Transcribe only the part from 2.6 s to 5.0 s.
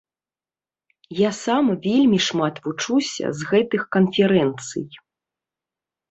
вучуся з гэтых канферэнцый.